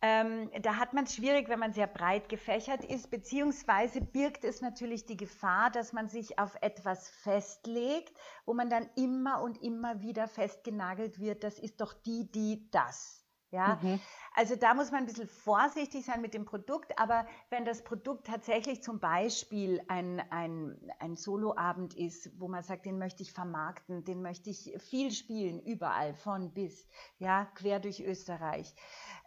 [0.00, 4.62] ähm, da hat man es schwierig, wenn man sehr breit gefächert ist, beziehungsweise birgt es
[4.62, 10.00] natürlich die Gefahr, dass man sich auf etwas festlegt, wo man dann immer und immer
[10.00, 13.21] wieder festgenagelt wird, das ist doch die, die das.
[13.52, 14.00] Ja, mhm.
[14.34, 18.26] also da muss man ein bisschen vorsichtig sein mit dem Produkt, aber wenn das Produkt
[18.26, 24.04] tatsächlich zum Beispiel ein, ein, ein Soloabend ist, wo man sagt, den möchte ich vermarkten,
[24.04, 26.88] den möchte ich viel spielen, überall, von bis,
[27.18, 28.74] ja, quer durch Österreich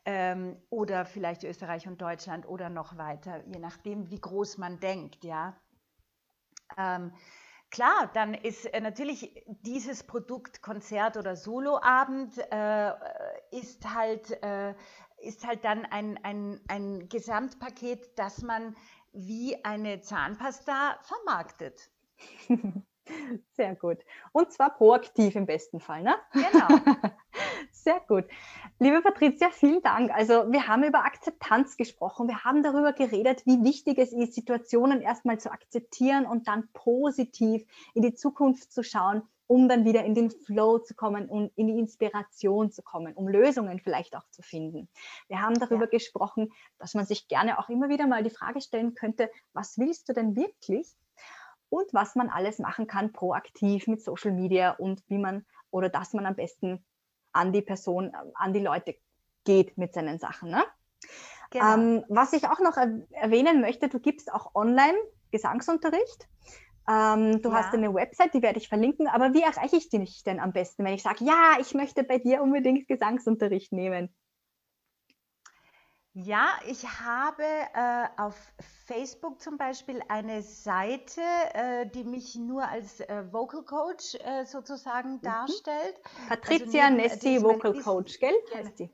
[0.06, 5.24] ähm, oder vielleicht Österreich und Deutschland oder noch weiter, je nachdem, wie groß man denkt,
[5.24, 5.56] ja.
[6.78, 7.14] Ähm,
[7.76, 12.92] klar, dann ist äh, natürlich dieses Produkt Konzert oder Soloabend äh,
[13.52, 14.74] ist halt äh,
[15.18, 18.76] ist halt dann ein, ein, ein Gesamtpaket, das man
[19.12, 21.90] wie eine Zahnpasta vermarktet.
[23.52, 24.00] Sehr gut.
[24.32, 26.16] Und zwar proaktiv im besten Fall, ne?
[26.32, 26.68] Genau.
[27.86, 28.26] Sehr gut.
[28.80, 30.10] Liebe Patricia, vielen Dank.
[30.12, 32.28] Also wir haben über Akzeptanz gesprochen.
[32.28, 37.64] Wir haben darüber geredet, wie wichtig es ist, Situationen erstmal zu akzeptieren und dann positiv
[37.94, 41.68] in die Zukunft zu schauen, um dann wieder in den Flow zu kommen und in
[41.68, 44.90] die Inspiration zu kommen, um Lösungen vielleicht auch zu finden.
[45.28, 45.92] Wir haben darüber ja.
[45.92, 50.10] gesprochen, dass man sich gerne auch immer wieder mal die Frage stellen könnte, was willst
[50.10, 50.92] du denn wirklich?
[51.70, 56.14] Und was man alles machen kann proaktiv mit Social Media und wie man oder dass
[56.14, 56.84] man am besten
[57.36, 58.96] an die Person, an die Leute
[59.44, 60.50] geht mit seinen Sachen.
[60.50, 60.64] Ne?
[61.52, 61.74] Genau.
[61.74, 62.78] Ähm, was ich auch noch
[63.12, 64.98] erwähnen möchte, du gibst auch online
[65.32, 66.28] Gesangsunterricht.
[66.88, 67.56] Ähm, du ja.
[67.56, 70.86] hast eine Website, die werde ich verlinken, aber wie erreiche ich dich denn am besten,
[70.86, 74.14] wenn ich sage, ja, ich möchte bei dir unbedingt Gesangsunterricht nehmen?
[76.18, 78.36] Ja, ich habe äh, auf
[78.86, 81.20] Facebook zum Beispiel eine Seite,
[81.54, 85.22] äh, die mich nur als äh, Vocal Coach äh, sozusagen mhm.
[85.22, 86.00] darstellt.
[86.30, 88.34] Patricia also Nessi, Vocal Coach, gell?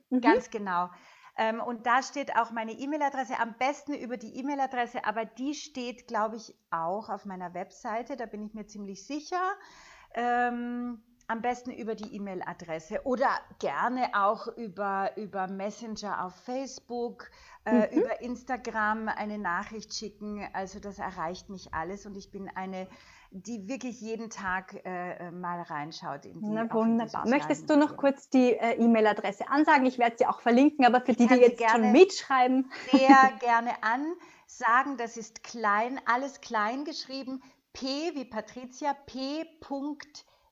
[0.09, 0.19] Mhm.
[0.19, 0.89] Ganz genau.
[1.37, 6.07] Ähm, und da steht auch meine E-Mail-Adresse, am besten über die E-Mail-Adresse, aber die steht,
[6.07, 9.43] glaube ich, auch auf meiner Webseite, da bin ich mir ziemlich sicher.
[10.15, 17.31] Ähm, am besten über die E-Mail-Adresse oder gerne auch über, über Messenger auf Facebook,
[17.65, 18.01] äh, mhm.
[18.01, 20.45] über Instagram eine Nachricht schicken.
[20.53, 22.87] Also das erreicht mich alles und ich bin eine,
[23.31, 26.25] die wirklich jeden Tag äh, mal reinschaut.
[26.25, 27.25] In die, Na, wunderbar.
[27.27, 29.85] Möchtest du noch kurz die äh, E-Mail-Adresse ansagen?
[29.85, 32.69] Ich werde sie auch verlinken, aber für die, die jetzt schon mitschreiben.
[32.91, 34.05] Sehr gerne an.
[34.47, 37.41] Sagen, das ist klein, alles klein geschrieben.
[37.71, 39.45] P wie Patricia, P.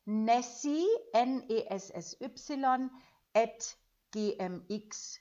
[0.10, 2.90] Nessi, N-E-S-S-Y,
[3.36, 3.78] at
[4.12, 5.20] gmx.at.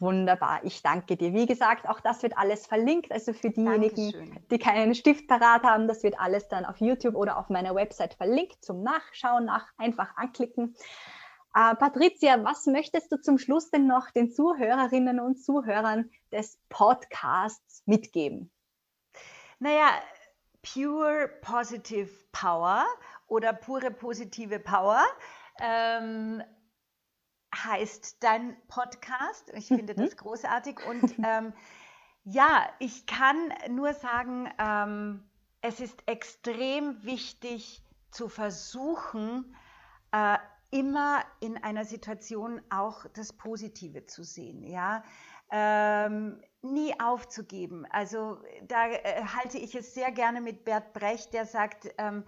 [0.00, 1.32] Wunderbar, ich danke dir.
[1.32, 3.12] Wie gesagt, auch das wird alles verlinkt.
[3.12, 4.46] Also für diejenigen, Dankeschön.
[4.50, 8.14] die keinen Stift parat haben, das wird alles dann auf YouTube oder auf meiner Website
[8.14, 10.74] verlinkt zum Nachschauen, nach einfach anklicken.
[11.54, 17.84] Äh, Patricia, was möchtest du zum Schluss denn noch den Zuhörerinnen und Zuhörern des Podcasts
[17.86, 18.50] mitgeben?
[19.60, 19.88] Naja,
[20.72, 22.84] Pure Positive Power
[23.28, 25.04] oder pure positive Power
[25.60, 26.42] ähm,
[27.54, 29.50] heißt dein Podcast.
[29.54, 29.98] Ich finde mhm.
[29.98, 31.52] das großartig und ähm,
[32.24, 33.36] ja, ich kann
[33.70, 39.54] nur sagen, ähm, es ist extrem wichtig zu versuchen,
[40.12, 40.36] äh,
[40.70, 44.64] immer in einer Situation auch das Positive zu sehen.
[44.64, 45.04] Ja,
[45.50, 47.86] ähm, nie aufzugeben.
[47.90, 52.24] Also da äh, halte ich es sehr gerne mit Bert Brecht, der sagt, ähm,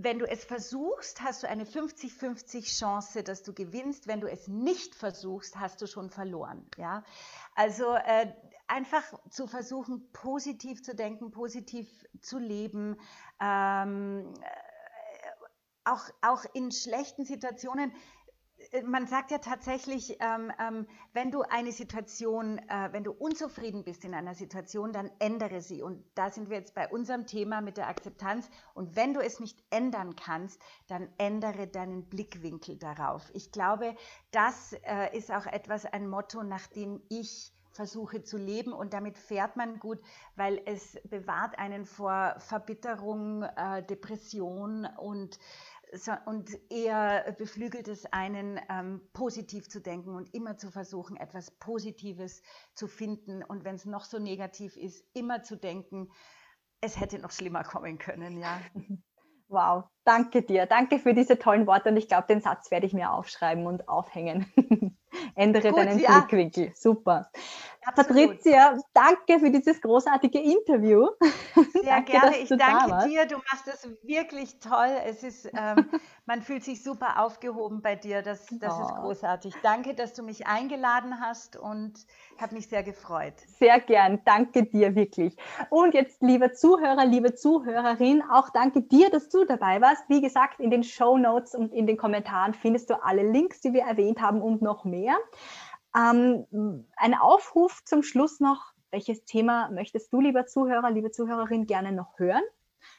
[0.00, 4.06] wenn du es versuchst, hast du eine 50-50 Chance, dass du gewinnst.
[4.06, 6.64] Wenn du es nicht versuchst, hast du schon verloren.
[6.76, 7.02] Ja?
[7.56, 8.32] Also äh,
[8.68, 11.88] einfach zu versuchen, positiv zu denken, positiv
[12.20, 12.96] zu leben.
[13.40, 14.48] Ähm, äh,
[15.84, 17.92] auch, auch in schlechten Situationen
[18.84, 24.04] man sagt ja tatsächlich, ähm, ähm, wenn du eine Situation, äh, wenn du unzufrieden bist
[24.04, 25.82] in einer Situation, dann ändere sie.
[25.82, 28.48] Und da sind wir jetzt bei unserem Thema mit der Akzeptanz.
[28.74, 33.30] Und wenn du es nicht ändern kannst, dann ändere deinen Blickwinkel darauf.
[33.34, 33.94] Ich glaube,
[34.30, 39.16] das äh, ist auch etwas, ein Motto, nach dem ich versuche zu leben und damit
[39.16, 40.00] fährt man gut,
[40.34, 45.38] weil es bewahrt einen vor Verbitterung, äh, Depression und
[46.26, 52.42] und eher beflügelt es einen, ähm, positiv zu denken und immer zu versuchen, etwas Positives
[52.74, 53.42] zu finden.
[53.42, 56.10] Und wenn es noch so negativ ist, immer zu denken,
[56.80, 58.60] es hätte noch schlimmer kommen können, ja.
[59.50, 60.66] Wow, danke dir.
[60.66, 63.88] Danke für diese tollen Worte und ich glaube, den Satz werde ich mir aufschreiben und
[63.88, 64.44] aufhängen.
[65.34, 66.20] Ändere Gut, deinen ja.
[66.20, 66.72] Blickwinkel.
[66.74, 67.30] Super.
[67.94, 71.08] Patricia, danke für dieses großartige Interview.
[71.72, 72.36] Sehr danke, gerne.
[72.38, 73.26] Ich danke dir.
[73.26, 74.90] Du machst das wirklich toll.
[75.06, 75.88] Es ist, ähm,
[76.26, 78.22] man fühlt sich super aufgehoben bei dir.
[78.22, 78.82] Das, das oh.
[78.82, 79.54] ist großartig.
[79.62, 81.94] Danke, dass du mich eingeladen hast und
[82.40, 83.34] habe mich sehr gefreut.
[83.58, 84.20] Sehr gern.
[84.24, 85.36] Danke dir wirklich.
[85.70, 90.08] Und jetzt, lieber Zuhörer, liebe Zuhörerin, auch danke dir, dass du dabei warst.
[90.08, 93.72] Wie gesagt, in den Show Notes und in den Kommentaren findest du alle Links, die
[93.72, 95.16] wir erwähnt haben und noch mehr.
[95.98, 98.72] Ähm, ein Aufruf zum Schluss noch.
[98.90, 102.42] Welches Thema möchtest du, lieber Zuhörer, liebe Zuhörerin, gerne noch hören?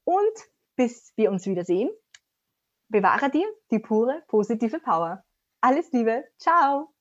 [0.05, 0.33] Und
[0.77, 1.91] bis wir uns wiedersehen,
[2.89, 5.22] bewahre dir die pure positive Power.
[5.61, 6.24] Alles Liebe.
[6.39, 6.95] Ciao.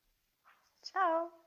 [0.81, 1.44] Ciao.